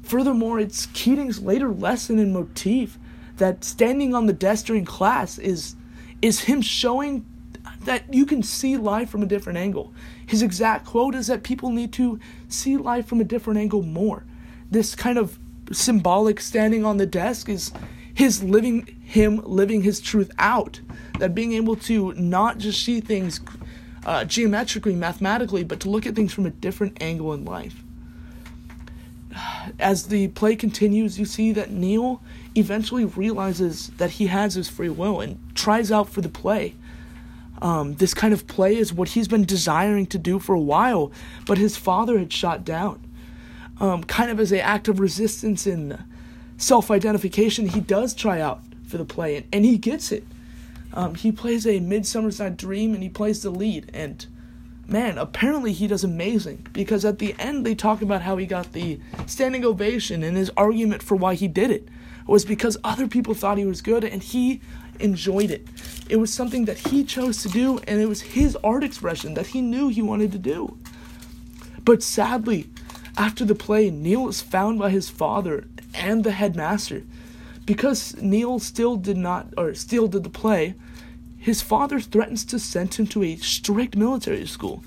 Furthermore, 0.04 0.60
it's 0.60 0.86
Keating's 0.94 1.42
later 1.42 1.70
lesson 1.70 2.18
and 2.18 2.32
motif 2.32 2.98
that 3.38 3.64
standing 3.64 4.16
on 4.16 4.26
the 4.26 4.34
desk 4.34 4.66
during 4.68 4.86
class 4.86 5.38
is 5.38 5.76
is 6.22 6.42
him 6.42 6.62
showing 6.62 7.26
that 7.88 8.14
you 8.14 8.26
can 8.26 8.44
see 8.44 8.76
life 8.76 9.10
from 9.10 9.24
a 9.24 9.26
different 9.26 9.58
angle. 9.58 9.94
His 10.26 10.42
exact 10.42 10.86
quote 10.86 11.16
is 11.16 11.28
that 11.28 11.42
people 11.42 11.70
need 11.70 11.94
to 11.94 12.20
see 12.50 12.76
life 12.76 13.08
from 13.08 13.22
a 13.22 13.24
different 13.24 13.60
angle 13.60 13.82
more. 13.82 14.26
This 14.70 14.94
kind 14.94 15.18
of 15.18 15.40
symbolic 15.72 16.42
standing 16.42 16.84
on 16.84 16.98
the 16.98 17.06
desk 17.06 17.48
is 17.48 17.72
his 18.14 18.44
living 18.44 18.86
him 19.06 19.42
living 19.46 19.84
his 19.84 20.02
truth 20.02 20.32
out 20.38 20.82
that 21.20 21.34
being 21.34 21.54
able 21.54 21.78
to 21.78 22.14
not 22.14 22.58
just 22.58 22.84
see 22.84 23.00
things 23.00 23.40
uh, 24.06 24.26
geometrically 24.26 24.96
mathematically 24.96 25.64
but 25.64 25.80
to 25.80 25.90
look 25.90 26.06
at 26.06 26.16
things 26.16 26.34
from 26.34 26.46
a 26.46 26.50
different 26.50 26.98
angle 27.02 27.34
in 27.34 27.44
life 27.44 27.84
as 29.80 30.08
the 30.08 30.30
play 30.30 30.56
continues 30.56 31.20
you 31.20 31.26
see 31.26 31.52
that 31.52 31.70
neil 31.70 32.22
eventually 32.56 33.06
realizes 33.06 33.90
that 33.98 34.12
he 34.12 34.28
has 34.28 34.56
his 34.56 34.70
free 34.70 34.90
will 34.90 35.20
and 35.20 35.38
tries 35.54 35.92
out 35.92 36.10
for 36.10 36.22
the 36.22 36.30
play 36.30 36.74
um, 37.62 37.96
this 37.96 38.14
kind 38.14 38.34
of 38.34 38.48
play 38.48 38.76
is 38.76 38.94
what 38.94 39.10
he's 39.10 39.28
been 39.28 39.46
desiring 39.46 40.06
to 40.06 40.18
do 40.18 40.40
for 40.40 40.54
a 40.54 40.60
while 40.60 41.12
but 41.46 41.58
his 41.58 41.78
father 41.78 42.20
had 42.20 42.32
shot 42.32 42.64
down 42.64 43.02
um, 43.80 44.04
kind 44.04 44.32
of 44.32 44.40
as 44.40 44.52
an 44.52 44.60
act 44.60 44.88
of 44.88 45.00
resistance 45.00 45.66
and 45.66 46.04
self 46.58 46.90
identification, 46.90 47.68
he 47.68 47.80
does 47.80 48.14
try 48.14 48.42
out 48.42 48.62
for 48.88 48.98
the 48.98 49.06
play 49.06 49.36
and, 49.38 49.46
and 49.54 49.66
he 49.66 49.78
gets 49.78 50.12
it. 50.12 50.26
Um, 50.94 51.16
he 51.16 51.32
plays 51.32 51.68
a 51.68 51.80
Midsummer's 51.80 52.40
Night 52.40 52.58
Dream 52.58 52.94
and 52.94 53.04
he 53.04 53.10
plays 53.10 53.44
the 53.44 53.50
lead. 53.50 53.92
And 53.94 54.26
man, 54.88 55.18
apparently 55.18 55.74
he 55.74 55.86
does 55.86 56.04
amazing 56.04 56.66
because 56.74 57.06
at 57.06 57.20
the 57.20 57.36
end 57.38 57.66
they 57.66 57.76
talk 57.76 58.02
about 58.02 58.22
how 58.22 58.38
he 58.38 58.46
got 58.46 58.74
the 58.74 59.00
standing 59.26 59.66
ovation 59.66 60.24
and 60.24 60.38
his 60.38 60.52
argument 60.58 61.04
for 61.04 61.16
why 61.16 61.36
he 61.36 61.48
did 61.48 61.72
it 61.72 61.88
was 62.26 62.44
because 62.44 62.78
other 62.84 63.08
people 63.08 63.34
thought 63.34 63.58
he 63.58 63.66
was 63.66 63.82
good 63.82 64.04
and 64.04 64.22
he 64.22 64.60
enjoyed 65.00 65.52
it. 65.52 65.68
It 66.10 66.18
was 66.18 66.34
something 66.34 66.66
that 66.66 66.78
he 66.78 67.04
chose 67.04 67.42
to 67.44 67.50
do 67.50 67.80
and 67.88 68.00
it 68.00 68.08
was 68.08 68.22
his 68.22 68.56
art 68.64 68.84
expression 68.84 69.34
that 69.34 69.48
he 69.48 69.62
knew 69.62 69.90
he 69.90 70.02
wanted 70.02 70.32
to 70.34 70.38
do. 70.38 70.78
But 71.84 72.04
sadly, 72.04 72.70
after 73.18 73.46
the 73.46 73.56
play, 73.56 73.90
Neil 73.90 74.28
is 74.28 74.42
found 74.42 74.80
by 74.80 74.90
his 74.90 75.10
father 75.10 75.66
and 75.94 76.24
the 76.24 76.32
headmaster. 76.32 77.04
Because 77.66 78.16
Neil 78.22 78.60
still 78.60 78.96
did 78.96 79.18
not, 79.18 79.54
or 79.58 79.74
still 79.74 80.08
did 80.08 80.24
the 80.24 80.30
play, 80.30 80.76
his 81.38 81.62
father 81.62 82.00
threatens 82.00 82.46
to 82.46 82.60
send 82.60 82.94
him 82.94 83.08
to 83.08 83.24
a 83.24 83.38
strict 83.38 83.96
military 83.96 84.46
school. 84.46 84.84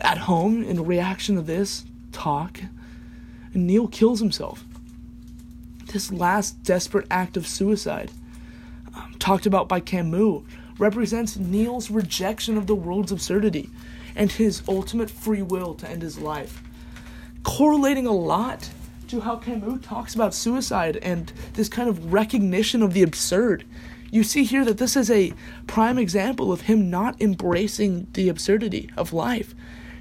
At 0.00 0.18
home, 0.18 0.62
in 0.62 0.84
reaction 0.84 1.36
to 1.36 1.42
this 1.42 1.84
talk, 2.12 2.60
Neil 3.54 3.88
kills 3.88 4.20
himself. 4.20 4.64
This 5.92 6.12
last 6.12 6.62
desperate 6.62 7.06
act 7.10 7.36
of 7.36 7.46
suicide, 7.46 8.10
talked 9.22 9.46
about 9.46 9.68
by 9.68 9.80
Camus, 9.80 10.42
represents 10.78 11.36
Neil's 11.36 11.90
rejection 11.90 12.56
of 12.56 12.66
the 12.66 12.74
world's 12.74 13.12
absurdity 13.12 13.70
and 14.14 14.30
his 14.30 14.62
ultimate 14.68 15.10
free 15.10 15.42
will 15.42 15.74
to 15.74 15.88
end 15.88 16.02
his 16.02 16.18
life 16.18 16.62
correlating 17.42 18.06
a 18.06 18.12
lot 18.12 18.70
to 19.08 19.20
how 19.20 19.36
Camus 19.36 19.80
talks 19.82 20.14
about 20.14 20.34
suicide 20.34 20.96
and 20.98 21.32
this 21.54 21.68
kind 21.68 21.88
of 21.88 22.12
recognition 22.12 22.82
of 22.82 22.94
the 22.94 23.02
absurd. 23.02 23.64
You 24.10 24.22
see 24.22 24.44
here 24.44 24.64
that 24.64 24.78
this 24.78 24.96
is 24.96 25.10
a 25.10 25.32
prime 25.66 25.98
example 25.98 26.52
of 26.52 26.62
him 26.62 26.90
not 26.90 27.20
embracing 27.20 28.06
the 28.12 28.28
absurdity 28.28 28.90
of 28.96 29.12
life. 29.12 29.54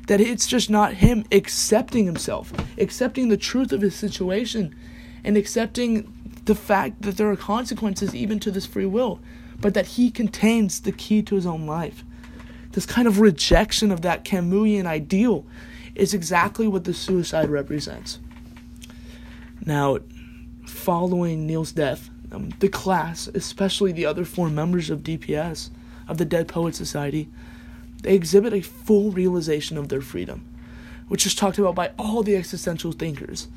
That 0.08 0.22
it's 0.22 0.48
just 0.48 0.70
not 0.70 0.96
him 0.96 1.26
accepting 1.32 2.06
himself, 2.06 2.52
accepting 2.78 3.30
the 3.30 3.38
truth 3.38 3.72
of 3.72 3.82
his 3.82 3.96
situation, 3.96 4.76
and 5.24 5.38
accepting 5.38 6.12
the 6.46 6.56
fact 6.56 7.02
that 7.04 7.18
there 7.18 7.30
are 7.30 7.36
consequences 7.36 8.16
even 8.16 8.40
to 8.40 8.52
this 8.52 8.66
free 8.66 8.86
will, 8.86 9.20
but 9.60 9.74
that 9.74 9.88
he 9.88 10.10
contains 10.10 10.82
the 10.82 10.92
key 10.92 11.22
to 11.24 11.36
his 11.36 11.46
own 11.46 11.66
life. 11.66 12.04
This 12.72 12.86
kind 12.86 13.08
of 13.08 13.20
rejection 13.20 13.92
of 13.92 14.02
that 14.02 14.24
Camusian 14.24 14.86
ideal 14.86 15.46
is 15.94 16.14
exactly 16.14 16.68
what 16.68 16.86
the 16.86 16.94
suicide 16.94 17.50
represents. 17.50 18.20
Now, 19.66 20.00
following 20.66 21.46
Neil's 21.46 21.72
death, 21.72 22.10
um, 22.32 22.50
the 22.60 22.70
class, 22.70 23.28
especially 23.28 23.92
the 23.92 24.06
other 24.06 24.26
four 24.26 24.50
members 24.50 24.90
of 24.90 25.02
DPS, 25.02 25.70
of 26.08 26.18
the 26.18 26.26
Dead 26.26 26.48
Poet 26.48 26.76
Society, 26.76 27.30
they 28.04 28.16
exhibit 28.16 28.54
a 28.54 28.62
full 28.62 29.12
realization 29.12 29.78
of 29.78 29.90
their 29.90 30.02
freedom, 30.02 30.46
which 31.08 31.26
is 31.26 31.36
talked 31.36 31.60
about 31.60 31.76
by 31.76 31.92
all 32.00 32.24
the 32.24 32.36
existential 32.36 32.92
thinkers. 32.92 33.48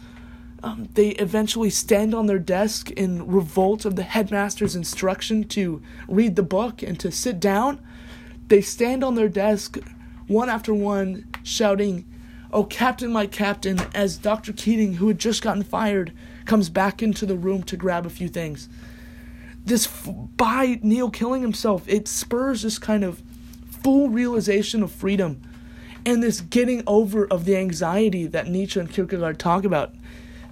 Um, 0.65 0.89
they 0.95 1.11
eventually 1.11 1.69
stand 1.69 2.15
on 2.15 2.25
their 2.25 2.39
desk 2.39 2.91
in 2.93 3.27
revolt 3.27 3.85
of 3.85 3.97
the 3.97 4.03
headmaster's 4.03 4.75
instruction 4.75 5.45
to 5.49 5.83
read 6.09 6.37
the 6.37 6.43
book 6.43 6.83
and 6.83 6.99
to 7.01 7.13
sit 7.13 7.39
down. 7.39 7.87
They 8.49 8.63
stand 8.63 9.05
on 9.05 9.15
their 9.15 9.29
desk, 9.29 9.77
one 10.27 10.49
after 10.49 10.73
one, 10.73 11.27
shouting, 11.43 12.07
Oh, 12.51 12.65
Captain, 12.65 13.13
my 13.13 13.27
Captain, 13.27 13.79
as 13.95 14.17
Dr. 14.17 14.55
Keating, 14.55 14.95
who 14.95 15.09
had 15.09 15.19
just 15.19 15.43
gotten 15.43 15.65
fired, 15.65 16.15
comes 16.47 16.71
back 16.71 17.03
into 17.03 17.27
the 17.27 17.37
room 17.37 17.63
to 17.65 17.77
grab 17.77 18.07
a 18.07 18.11
few 18.11 18.29
things. 18.29 18.71
This, 19.67 19.87
f- 19.87 20.09
by 20.39 20.79
Neil 20.83 21.11
killing 21.11 21.43
himself, 21.43 21.87
it 21.87 22.09
spurs 22.09 22.63
this 22.63 22.79
kind 22.79 23.05
of 23.05 23.23
full 23.83 24.09
realization 24.09 24.83
of 24.83 24.91
freedom 24.91 25.43
and 26.07 26.23
this 26.23 26.41
getting 26.41 26.83
over 26.87 27.27
of 27.27 27.45
the 27.45 27.57
anxiety 27.57 28.27
that 28.27 28.47
Nietzsche 28.47 28.81
and 28.81 28.91
Kierkegaard 28.91 29.39
talk 29.39 29.65
about. 29.65 29.95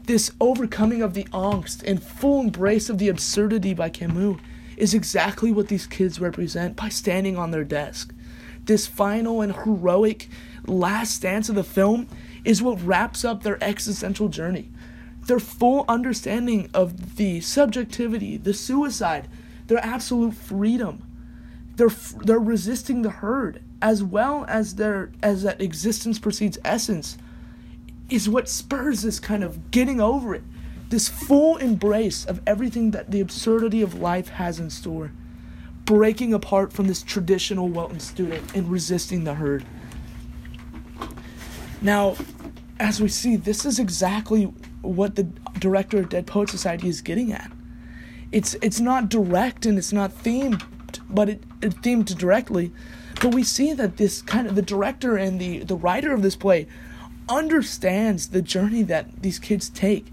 This 0.05 0.33
overcoming 0.41 1.01
of 1.01 1.15
the 1.15 1.25
angst 1.33 1.83
and 1.87 2.03
full 2.03 2.41
embrace 2.41 2.91
of 2.91 2.99
the 2.99 3.09
absurdity 3.09 3.73
by 3.73 3.89
Camus 3.89 4.41
is 4.77 4.95
exactly 4.95 5.53
what 5.53 5.69
these 5.69 5.87
kids 5.87 6.21
represent 6.21 6.75
by 6.75 6.89
standing 6.89 7.37
on 7.37 7.53
their 7.53 7.65
desk. 7.65 8.13
This 8.65 8.87
final 8.87 9.41
and 9.41 9.55
heroic 9.55 10.29
last 10.67 11.15
stance 11.15 11.49
of 11.49 11.55
the 11.55 11.65
film 11.65 12.09
is 12.45 12.63
what 12.63 12.83
wraps 12.85 13.25
up 13.25 13.43
their 13.43 13.63
existential 13.63 14.29
journey. 14.29 14.71
Their 15.27 15.39
full 15.39 15.85
understanding 15.89 16.69
of 16.75 17.17
the 17.17 17.41
subjectivity, 17.41 18.37
the 18.37 18.55
suicide, 18.55 19.29
their 19.69 19.85
absolute 19.85 20.35
freedom. 20.35 21.05
They're, 21.77 21.91
they're 22.25 22.39
resisting 22.41 23.03
the 23.03 23.11
herd 23.11 23.63
as 23.81 24.03
well 24.03 24.45
as 24.49 24.77
their 24.77 25.11
as 25.23 25.43
that 25.43 25.61
existence 25.61 26.19
precedes 26.19 26.59
essence 26.65 27.19
is 28.13 28.29
what 28.29 28.49
spurs 28.49 29.03
this 29.03 29.19
kind 29.19 29.43
of 29.43 29.71
getting 29.71 30.01
over 30.01 30.35
it 30.35 30.43
this 30.89 31.09
full 31.09 31.57
embrace 31.57 32.25
of 32.27 32.41
everything 32.47 32.91
that 32.91 33.11
the 33.11 33.21
absurdity 33.21 33.81
of 33.81 33.95
life 33.95 34.29
has 34.29 34.59
in 34.59 34.69
store 34.69 35.13
breaking 35.85 36.33
apart 36.33 36.73
from 36.73 36.87
this 36.87 37.03
traditional 37.03 37.69
Welton 37.69 37.99
student 37.99 38.55
and 38.55 38.71
resisting 38.71 39.25
the 39.25 39.35
herd 39.35 39.65
now, 41.83 42.15
as 42.79 43.01
we 43.01 43.09
see, 43.09 43.35
this 43.35 43.67
is 43.67 43.81
exactly 43.81 44.45
what 44.83 45.17
the 45.17 45.25
director 45.59 45.99
of 45.99 46.09
Dead 46.09 46.27
Poet 46.29 46.49
Society 46.49 46.89
is 46.89 47.01
getting 47.01 47.33
at. 47.33 47.51
It's 48.31 48.55
it's 48.63 48.81
not 48.81 49.09
direct 49.09 49.67
and 49.67 49.77
it's 49.77 49.93
not 49.93 50.13
themed, 50.13 50.63
but 51.11 51.29
it, 51.29 51.43
it 51.61 51.83
themed 51.83 52.17
directly. 52.17 52.73
But 53.21 53.35
we 53.35 53.43
see 53.43 53.73
that 53.75 53.97
this 53.97 54.23
kind 54.23 54.47
of 54.47 54.55
the 54.55 54.63
director 54.63 55.17
and 55.17 55.41
the 55.41 55.59
the 55.65 55.77
writer 55.77 56.15
of 56.15 56.23
this 56.23 56.37
play 56.37 56.69
understands 57.29 58.29
the 58.29 58.43
journey 58.43 58.83
that 58.83 59.23
these 59.23 59.39
kids 59.39 59.69
take, 59.69 60.13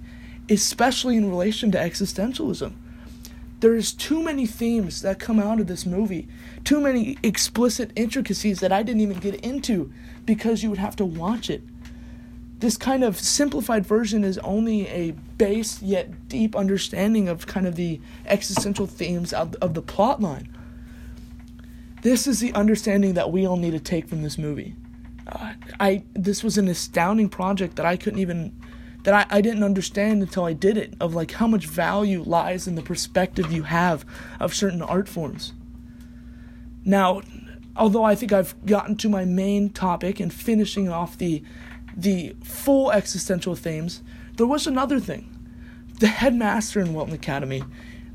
especially 0.50 1.18
in 1.18 1.30
relation 1.30 1.72
to 1.72 1.78
existentialism. 1.78 2.74
There's 3.60 3.92
too 3.92 4.24
many 4.24 4.46
themes 4.46 5.01
that 5.01 5.20
come 5.20 5.39
out 5.39 5.60
of 5.60 5.68
this 5.68 5.86
movie, 5.86 6.28
too 6.63 6.80
many 6.80 7.18
explicit 7.24 7.92
intricacies 7.96 8.62
that 8.62 8.72
I 8.72 8.84
didn't 8.84 9.01
even 9.01 9.20
get 9.20 9.36
into 9.36 9.92
because 10.25 10.63
you 10.63 10.70
would 10.70 10.80
have 10.80 10.96
to 10.98 11.06
watch 11.06 11.50
it. 11.50 11.62
This 12.60 12.78
kind 12.78 13.04
of 13.04 13.20
simplified 13.20 13.86
version 13.86 14.24
is 14.24 14.38
only 14.39 14.88
a 14.88 15.12
base 15.38 15.82
yet 15.82 16.30
deep 16.30 16.56
understanding 16.56 17.28
of 17.28 17.48
kind 17.48 17.68
of 17.68 17.75
the 17.75 18.00
existential 18.25 18.86
themes 18.86 19.34
of, 19.34 19.56
of 19.56 19.74
the 19.74 19.82
plot 19.82 20.22
line. 20.22 20.56
This 22.01 22.28
is 22.28 22.39
the 22.39 22.54
understanding 22.54 23.16
that 23.16 23.32
we 23.32 23.46
all 23.46 23.58
need 23.58 23.72
to 23.72 23.80
take 23.80 24.08
from 24.08 24.24
this 24.24 24.38
movie. 24.38 24.75
I 25.79 26.03
this 26.13 26.43
was 26.43 26.57
an 26.57 26.67
astounding 26.67 27.29
project 27.29 27.75
that 27.75 27.86
I 27.86 27.98
couldn't 27.98 28.19
even 28.19 28.59
that 29.03 29.13
I, 29.13 29.38
I 29.38 29.41
didn't 29.41 29.63
understand 29.63 30.21
until 30.21 30.45
I 30.45 30.53
did 30.53 30.77
it 30.77 30.93
of 31.00 31.13
like 31.15 31.31
how 31.31 31.48
much 31.48 31.67
value 31.67 32.21
lies 32.21 32.67
in 32.67 32.75
the 32.75 32.81
perspective 32.81 33.51
you 33.51 33.63
have 33.63 34.05
of 34.39 34.53
certain 34.53 34.81
art 34.81 35.07
forms. 35.07 35.53
Now, 36.83 37.21
although 37.75 38.03
I 38.03 38.15
think 38.15 38.33
I've 38.33 38.55
gotten 38.65 38.95
to 38.98 39.09
my 39.09 39.25
main 39.25 39.69
topic 39.69 40.19
and 40.19 40.33
finishing 40.33 40.89
off 40.89 41.17
the 41.17 41.43
the 41.95 42.36
full 42.43 42.91
existential 42.91 43.55
themes, 43.55 44.01
there 44.38 44.48
was 44.48 44.67
another 44.67 45.00
thing. 45.00 45.36
The 46.00 46.07
headmaster 46.07 46.79
in 46.79 46.93
Welton 46.93 47.13
Academy 47.13 47.63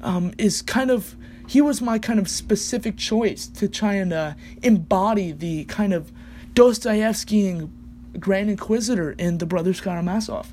um, 0.00 0.32
is 0.38 0.62
kind 0.62 0.90
of 0.90 1.16
he 1.46 1.60
was 1.60 1.82
my 1.82 1.98
kind 1.98 2.18
of 2.18 2.28
specific 2.28 2.96
choice 2.96 3.46
to 3.46 3.68
try 3.68 3.94
and 3.94 4.12
uh, 4.12 4.34
embody 4.62 5.32
the 5.32 5.64
kind 5.64 5.92
of 5.92 6.10
Dostoevskian 6.54 7.70
Grand 8.18 8.48
Inquisitor 8.50 9.12
in 9.12 9.38
the 9.38 9.46
Brothers 9.46 9.80
Karamazov, 9.80 10.52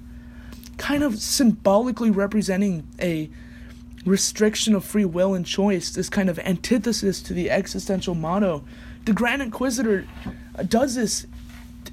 kind 0.77 1.03
of 1.03 1.19
symbolically 1.19 2.09
representing 2.09 2.87
a 2.99 3.29
restriction 4.05 4.73
of 4.73 4.83
free 4.83 5.05
will 5.05 5.35
and 5.35 5.45
choice, 5.45 5.91
this 5.91 6.09
kind 6.09 6.29
of 6.29 6.39
antithesis 6.39 7.21
to 7.21 7.33
the 7.33 7.51
existential 7.51 8.15
motto 8.15 8.63
the 9.05 9.13
Grand 9.13 9.41
Inquisitor 9.41 10.07
uh, 10.57 10.63
does 10.63 10.95
this 10.95 11.25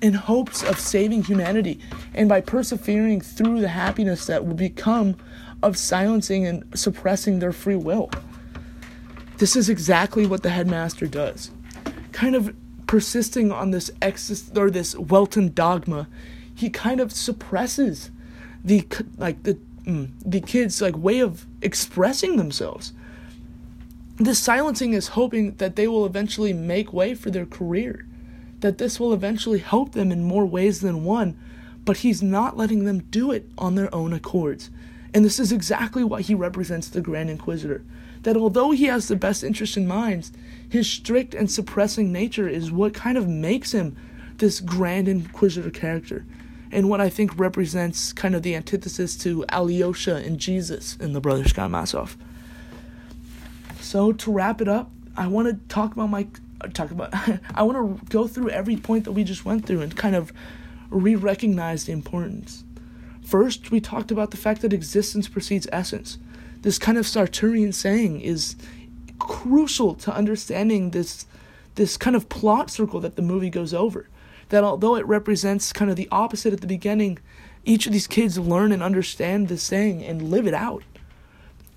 in 0.03 0.13
hopes 0.13 0.63
of 0.63 0.79
saving 0.79 1.25
humanity 1.25 1.81
and 2.15 2.29
by 2.29 2.41
persevering 2.41 3.21
through 3.21 3.61
the 3.61 3.69
happiness 3.69 4.27
that 4.27 4.45
will 4.45 4.55
become 4.55 5.17
of 5.63 5.77
silencing 5.77 6.47
and 6.47 6.65
suppressing 6.75 7.39
their 7.39 7.53
free 7.53 7.77
will. 7.77 8.11
This 9.39 9.57
is 9.57 9.69
exactly 9.69 10.27
what 10.27 10.43
the 10.43 10.51
headmaster 10.51 11.07
does. 11.07 11.51
Kind 12.13 12.37
of 12.37 12.55
persisting 12.89 13.53
on 13.53 13.71
this 13.71 13.93
ex 14.03 14.51
or 14.57 14.71
this 14.71 14.97
Welton 14.97 15.53
dogma, 15.53 16.09
he 16.53 16.71
kind 16.71 17.01
of 17.01 17.13
suppresses 17.13 18.11
the 18.65 18.85
like 19.17 19.45
the 19.45 19.57
mm, 19.85 20.11
the 20.25 20.41
kids 20.41 20.83
like 20.83 20.97
way 20.97 21.21
of 21.21 21.47
expressing 21.63 22.37
themselves. 22.37 22.93
This 24.17 24.41
silencing 24.41 24.95
is 24.95 25.09
hoping 25.09 25.55
that 25.57 25.77
they 25.77 25.87
will 25.87 26.05
eventually 26.05 26.53
make 26.53 26.93
way 26.93 27.15
for 27.15 27.31
their 27.31 27.47
career, 27.47 28.05
that 28.61 28.79
this 28.79 28.99
will 28.99 29.13
eventually 29.13 29.61
help 29.61 29.93
them 29.93 30.11
in 30.11 30.25
more 30.25 30.45
ways 30.45 30.81
than 30.81 31.05
one, 31.05 31.39
but 31.85 31.99
he's 31.99 32.21
not 32.21 32.57
letting 32.57 32.85
them 32.85 33.01
do 33.11 33.31
it 33.31 33.49
on 33.57 33.77
their 33.77 33.95
own 33.95 34.13
accords. 34.13 34.71
And 35.15 35.25
this 35.25 35.39
is 35.39 35.53
exactly 35.53 36.03
why 36.03 36.23
he 36.23 36.35
represents 36.35 36.89
the 36.89 37.01
Grand 37.01 37.31
Inquisitor. 37.31 37.85
That 38.23 38.37
although 38.37 38.73
he 38.73 38.85
has 38.85 39.09
the 39.09 39.17
best 39.17 39.45
interest 39.45 39.77
in 39.77 39.87
mind, 39.87 40.31
his 40.69 40.91
strict 40.91 41.35
and 41.35 41.51
suppressing 41.51 42.13
nature 42.13 42.49
is 42.49 42.71
what 42.71 42.95
kind 42.95 43.17
of 43.17 43.29
makes 43.29 43.73
him 43.73 43.97
this 44.39 44.61
Grand 44.61 45.09
Inquisitor 45.09 45.71
character, 45.71 46.25
and 46.71 46.89
what 46.89 47.01
I 47.01 47.09
think 47.09 47.39
represents 47.39 48.13
kind 48.13 48.35
of 48.35 48.43
the 48.43 48.55
antithesis 48.55 49.17
to 49.19 49.45
Alyosha 49.49 50.17
and 50.17 50.39
Jesus 50.39 50.97
in 50.97 51.13
the 51.13 51.21
Brothers 51.21 51.53
Karamazov. 51.53 52.17
So 53.81 54.13
to 54.13 54.33
wrap 54.33 54.61
it 54.61 54.69
up, 54.69 54.91
I 55.17 55.27
want 55.27 55.49
to 55.49 55.75
talk 55.75 55.93
about 55.93 56.11
my 56.11 56.29
talk 56.75 56.91
about 56.91 57.11
I 57.55 57.63
want 57.63 58.01
to 58.01 58.07
go 58.07 58.27
through 58.27 58.51
every 58.51 58.77
point 58.77 59.05
that 59.05 59.13
we 59.13 59.25
just 59.25 59.45
went 59.45 59.67
through 59.67 59.81
and 59.81 59.97
kind 59.97 60.15
of 60.15 60.33
re-recognize 60.91 61.85
the 61.85 61.93
importance. 61.93 62.65
First, 63.25 63.71
we 63.71 63.81
talked 63.81 64.11
about 64.11 64.31
the 64.31 64.37
fact 64.37 64.63
that 64.63 64.73
existence 64.73 65.29
precedes 65.29 65.67
essence. 65.71 66.19
This 66.63 66.79
kind 66.79 66.99
of 66.99 67.07
Sartrean 67.07 67.73
saying 67.73 68.21
is 68.21 68.57
crucial 69.19 69.95
to 69.95 70.15
understanding 70.15 70.91
this 70.91 71.27
this 71.75 71.97
kind 71.97 72.17
of 72.17 72.29
plot 72.29 72.71
circle 72.71 72.99
that 73.01 73.15
the 73.15 73.23
movie 73.23 73.51
goes 73.51 73.73
over. 73.73 74.09
That 74.49 74.65
although 74.65 74.97
it 74.97 75.07
represents 75.07 75.73
kind 75.73 75.91
of 75.91 75.97
the 75.97 76.09
opposite 76.11 76.53
at 76.53 76.61
the 76.61 76.67
beginning, 76.67 77.19
each 77.65 77.87
of 77.87 77.93
these 77.93 78.09
kids 78.09 78.39
learn 78.39 78.73
and 78.73 78.83
understand 78.83 79.47
this 79.47 79.63
saying 79.63 80.03
and 80.03 80.31
live 80.31 80.47
it 80.47 80.55
out. 80.55 80.83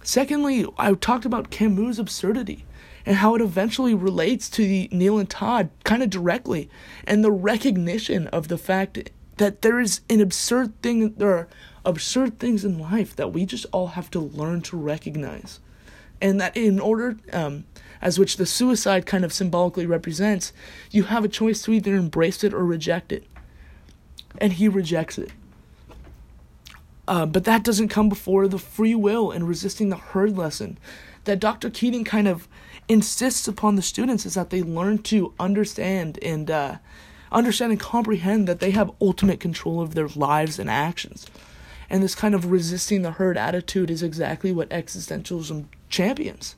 Secondly, 0.04 0.66
I 0.78 0.94
talked 0.94 1.26
about 1.26 1.52
Camus' 1.52 2.00
absurdity 2.00 2.66
and 3.06 3.18
how 3.18 3.36
it 3.36 3.42
eventually 3.42 3.94
relates 3.94 4.50
to 4.50 4.64
the 4.64 4.90
Neil 4.92 5.20
and 5.20 5.30
Todd 5.30 5.70
kind 5.84 6.02
of 6.02 6.10
directly, 6.10 6.70
and 7.06 7.24
the 7.24 7.32
recognition 7.32 8.28
of 8.28 8.48
the 8.48 8.58
fact 8.58 9.12
that 9.38 9.62
there 9.62 9.80
is 9.80 10.02
an 10.10 10.22
absurd 10.22 10.80
thing 10.82 11.14
there 11.16 11.32
are 11.32 11.48
absurd 11.86 12.40
things 12.40 12.64
in 12.64 12.80
life 12.80 13.16
that 13.16 13.34
we 13.34 13.46
just 13.46 13.66
all 13.72 13.88
have 13.88 14.12
to 14.12 14.20
learn 14.20 14.62
to 14.62 14.78
recognize. 14.78 15.60
And 16.22 16.40
that 16.40 16.56
in 16.56 16.80
order 16.80 17.18
um, 17.34 17.66
as 18.02 18.20
which 18.20 18.38
the 18.38 18.46
suicide 18.46 19.06
kind 19.06 19.24
of 19.26 19.34
symbolically 19.34 19.86
represents 19.86 20.54
you 20.92 21.04
have 21.04 21.24
a 21.24 21.30
choice 21.30 21.62
to 21.64 21.74
either 21.74 21.96
embrace 21.96 22.44
it 22.44 22.54
or 22.54 22.66
reject 22.66 23.12
it. 23.12 23.26
And 24.38 24.54
he 24.54 24.68
rejects 24.68 25.18
it. 25.18 25.32
Uh, 27.08 27.26
but 27.26 27.44
that 27.44 27.64
doesn't 27.64 27.90
come 27.90 28.10
before 28.10 28.48
the 28.48 28.60
free 28.60 28.96
will 28.96 29.32
and 29.32 29.48
resisting 29.48 29.90
the 29.90 29.98
herd 29.98 30.38
lesson. 30.38 30.78
That 31.26 31.40
dr 31.40 31.70
keating 31.72 32.04
kind 32.04 32.28
of 32.28 32.48
insists 32.88 33.48
upon 33.48 33.76
the 33.76 33.82
students 33.82 34.26
is 34.26 34.36
that 34.36 34.50
they 34.50 34.62
learn 34.62 35.00
to 35.00 35.34
understand 35.40 36.20
and 36.22 36.50
uh, 36.50 36.78
understand 37.32 37.72
and 37.72 37.80
comprehend 37.80 38.48
that 38.48 38.60
they 38.60 38.72
have 38.72 38.92
ultimate 39.02 39.40
control 39.40 39.82
of 39.82 39.96
their 39.96 40.08
lives 40.10 40.60
and 40.60 40.70
actions. 40.70 41.28
And 41.92 42.02
this 42.02 42.16
kind 42.16 42.34
of 42.34 42.50
resisting 42.50 43.02
the 43.02 43.12
herd 43.12 43.38
attitude 43.38 43.92
is 43.92 44.02
exactly 44.02 44.54
what 44.54 44.70
existentialism 44.70 45.66
champions. 45.90 46.56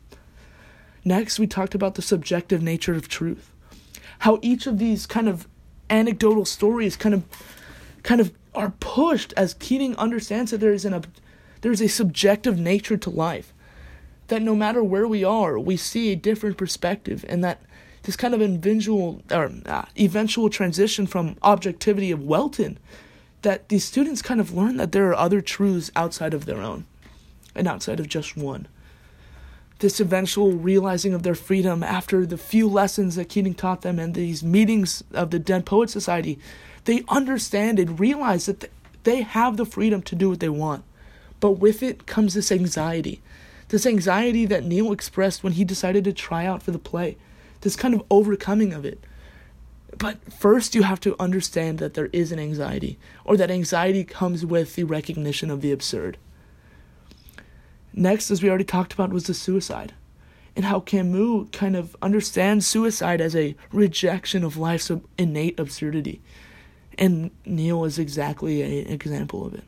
Next, 1.03 1.39
we 1.39 1.47
talked 1.47 1.73
about 1.73 1.95
the 1.95 2.03
subjective 2.03 2.61
nature 2.61 2.93
of 2.93 3.07
truth. 3.07 3.51
How 4.19 4.37
each 4.43 4.67
of 4.67 4.77
these 4.77 5.07
kind 5.07 5.27
of 5.27 5.47
anecdotal 5.89 6.45
stories 6.45 6.95
kind 6.95 7.15
of 7.15 7.23
kind 8.03 8.21
of 8.21 8.31
are 8.53 8.75
pushed 8.79 9.33
as 9.35 9.55
Keating 9.55 9.95
understands 9.97 10.51
that 10.51 10.59
there 10.59 10.71
is 10.71 10.85
an 10.85 11.03
there's 11.61 11.81
a 11.81 11.89
subjective 11.89 12.59
nature 12.59 12.97
to 12.97 13.09
life. 13.09 13.55
That 14.27 14.43
no 14.43 14.55
matter 14.55 14.83
where 14.83 15.07
we 15.07 15.23
are, 15.23 15.57
we 15.57 15.77
see 15.77 16.11
a 16.11 16.15
different 16.15 16.57
perspective 16.57 17.25
and 17.27 17.43
that 17.43 17.59
this 18.03 18.15
kind 18.15 18.35
of 18.35 18.41
eventual 18.41 19.23
or 19.31 19.51
uh, 19.65 19.85
eventual 19.97 20.51
transition 20.51 21.07
from 21.07 21.37
objectivity 21.41 22.11
of 22.11 22.21
Welton 22.21 22.77
that 23.43 23.69
these 23.69 23.85
students 23.85 24.21
kind 24.21 24.39
of 24.39 24.53
learn 24.53 24.77
that 24.77 24.91
there 24.91 25.07
are 25.09 25.15
other 25.15 25.41
truths 25.41 25.91
outside 25.95 26.33
of 26.33 26.45
their 26.45 26.61
own 26.61 26.85
and 27.55 27.67
outside 27.67 27.99
of 27.99 28.07
just 28.09 28.35
one. 28.35 28.67
This 29.79 29.99
eventual 29.99 30.53
realizing 30.53 31.13
of 31.13 31.23
their 31.23 31.35
freedom 31.35 31.83
after 31.83 32.25
the 32.25 32.37
few 32.37 32.67
lessons 32.67 33.15
that 33.15 33.29
Keating 33.29 33.53
taught 33.53 33.81
them 33.81 33.99
and 33.99 34.13
these 34.13 34.43
meetings 34.43 35.03
of 35.13 35.31
the 35.31 35.39
Dead 35.39 35.65
Poet 35.65 35.89
Society, 35.89 36.39
they 36.85 37.03
understand 37.09 37.79
and 37.79 37.99
realize 37.99 38.45
that 38.45 38.69
they 39.03 39.21
have 39.21 39.57
the 39.57 39.65
freedom 39.65 40.01
to 40.03 40.15
do 40.15 40.29
what 40.29 40.39
they 40.39 40.49
want. 40.49 40.83
But 41.39 41.53
with 41.53 41.83
it 41.83 42.05
comes 42.05 42.33
this 42.33 42.51
anxiety. 42.51 43.21
This 43.67 43.85
anxiety 43.85 44.45
that 44.45 44.63
Neil 44.63 44.91
expressed 44.91 45.43
when 45.43 45.53
he 45.53 45.65
decided 45.65 46.05
to 46.05 46.13
try 46.13 46.45
out 46.45 46.63
for 46.63 46.71
the 46.71 46.79
play 46.79 47.17
this 47.63 47.75
kind 47.75 47.93
of 47.93 48.03
overcoming 48.11 48.73
of 48.73 48.85
it. 48.85 49.03
But 50.03 50.33
first, 50.33 50.75
you 50.75 50.83
have 50.83 50.99
to 50.99 51.15
understand 51.17 51.77
that 51.77 51.93
there 51.93 52.09
is 52.11 52.33
an 52.33 52.39
anxiety, 52.39 52.99
or 53.23 53.37
that 53.37 53.49
anxiety 53.49 54.03
comes 54.03 54.45
with 54.45 54.75
the 54.75 54.83
recognition 54.83 55.49
of 55.49 55.61
the 55.61 55.71
absurd. 55.71 56.17
Next, 57.93 58.29
as 58.29 58.43
we 58.43 58.49
already 58.49 58.65
talked 58.65 58.91
about, 58.91 59.13
was 59.13 59.27
the 59.27 59.33
suicide, 59.33 59.93
and 60.57 60.65
how 60.65 60.81
Camus 60.81 61.47
kind 61.53 61.77
of 61.77 61.95
understands 62.01 62.67
suicide 62.67 63.21
as 63.21 63.33
a 63.33 63.55
rejection 63.71 64.43
of 64.43 64.57
life's 64.57 64.91
innate 65.17 65.57
absurdity. 65.57 66.21
And 66.97 67.31
Neil 67.45 67.85
is 67.85 67.97
exactly 67.97 68.61
an 68.61 68.91
example 68.91 69.45
of 69.45 69.53
it. 69.53 69.63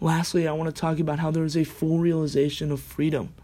Lastly, 0.00 0.48
I 0.48 0.52
want 0.52 0.74
to 0.74 0.80
talk 0.80 0.98
about 0.98 1.18
how 1.18 1.30
there 1.30 1.44
is 1.44 1.58
a 1.58 1.64
full 1.64 1.98
realization 1.98 2.72
of 2.72 2.80
freedom 2.80 3.34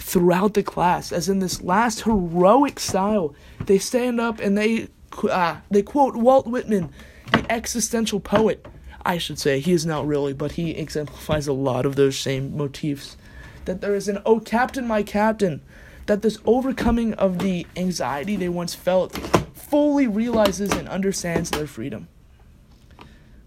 throughout 0.00 0.54
the 0.54 0.62
class, 0.62 1.12
as 1.12 1.28
in 1.28 1.38
this 1.38 1.62
last 1.62 2.02
heroic 2.02 2.80
style. 2.80 3.34
They 3.66 3.78
stand 3.78 4.20
up 4.20 4.40
and 4.40 4.56
they 4.56 4.88
uh, 5.30 5.56
they 5.70 5.82
quote 5.82 6.16
Walt 6.16 6.46
Whitman, 6.46 6.90
the 7.32 7.50
existential 7.52 8.20
poet. 8.20 8.66
I 9.04 9.18
should 9.18 9.38
say 9.38 9.60
he 9.60 9.72
is 9.72 9.86
not 9.86 10.06
really, 10.06 10.32
but 10.32 10.52
he 10.52 10.72
exemplifies 10.72 11.46
a 11.46 11.52
lot 11.52 11.86
of 11.86 11.96
those 11.96 12.18
same 12.18 12.56
motifs. 12.56 13.16
That 13.66 13.80
there 13.80 13.94
is 13.94 14.08
an 14.08 14.20
"Oh 14.24 14.40
Captain, 14.40 14.86
my 14.86 15.02
Captain," 15.02 15.60
that 16.06 16.22
this 16.22 16.38
overcoming 16.44 17.14
of 17.14 17.38
the 17.38 17.66
anxiety 17.76 18.36
they 18.36 18.48
once 18.48 18.74
felt 18.74 19.16
fully 19.54 20.06
realizes 20.06 20.72
and 20.72 20.88
understands 20.88 21.50
their 21.50 21.66
freedom. 21.66 22.08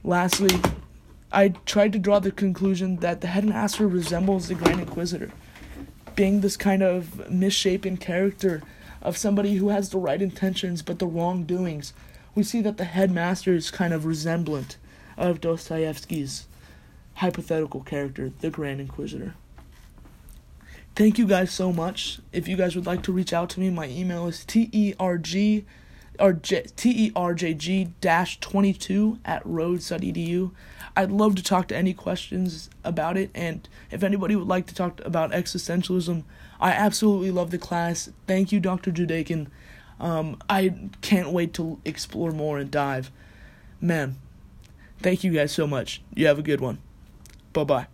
Lastly, 0.03 0.59
I 1.31 1.49
tried 1.65 1.93
to 1.93 1.99
draw 1.99 2.19
the 2.19 2.31
conclusion 2.31 2.97
that 2.97 3.21
the 3.21 3.27
headmaster 3.27 3.87
resembles 3.87 4.47
the 4.47 4.55
Grand 4.55 4.79
Inquisitor 4.79 5.31
being 6.15 6.41
this 6.41 6.57
kind 6.57 6.83
of 6.83 7.29
misshapen 7.29 7.97
character 7.97 8.61
of 9.01 9.17
somebody 9.17 9.55
who 9.55 9.69
has 9.69 9.89
the 9.89 9.97
right 9.97 10.21
intentions 10.21 10.81
but 10.81 10.99
the 10.99 11.07
wrong 11.07 11.43
doings. 11.43 11.93
We 12.35 12.43
see 12.43 12.61
that 12.61 12.77
the 12.77 12.85
headmaster 12.85 13.53
is 13.53 13.69
kind 13.69 13.93
of 13.93 14.05
resemblant 14.05 14.77
of 15.17 15.41
Dostoevsky's 15.41 16.47
hypothetical 17.15 17.81
character, 17.81 18.31
the 18.39 18.49
Grand 18.49 18.81
Inquisitor. 18.81 19.35
Thank 20.95 21.17
you 21.17 21.27
guys 21.27 21.51
so 21.51 21.73
much. 21.73 22.19
If 22.31 22.47
you 22.47 22.55
guys 22.55 22.75
would 22.75 22.85
like 22.85 23.03
to 23.03 23.11
reach 23.11 23.33
out 23.33 23.49
to 23.51 23.59
me, 23.59 23.69
my 23.69 23.87
email 23.87 24.27
is 24.27 24.45
terg 24.45 25.63
or 26.19 26.33
terjg 26.33 27.91
dash 28.01 28.39
22 28.39 29.19
at 29.25 29.45
rhodes.edu. 29.45 30.51
I'd 30.95 31.11
love 31.11 31.35
to 31.35 31.43
talk 31.43 31.67
to 31.69 31.75
any 31.75 31.93
questions 31.93 32.69
about 32.83 33.17
it, 33.17 33.31
and 33.33 33.67
if 33.89 34.03
anybody 34.03 34.35
would 34.35 34.47
like 34.47 34.67
to 34.67 34.75
talk 34.75 35.01
about 35.03 35.31
existentialism, 35.31 36.23
I 36.59 36.71
absolutely 36.71 37.31
love 37.31 37.51
the 37.51 37.57
class. 37.57 38.09
Thank 38.27 38.51
you, 38.51 38.59
Dr. 38.59 38.91
Judaken. 38.91 39.47
Um, 39.99 40.37
I 40.49 40.75
can't 41.01 41.31
wait 41.31 41.53
to 41.55 41.79
explore 41.85 42.31
more 42.31 42.57
and 42.59 42.69
dive. 42.69 43.11
Man, 43.81 44.17
thank 44.99 45.23
you 45.23 45.31
guys 45.31 45.51
so 45.51 45.65
much. 45.65 46.01
You 46.13 46.27
have 46.27 46.39
a 46.39 46.43
good 46.43 46.61
one. 46.61 46.79
Bye 47.53 47.63
bye. 47.63 47.92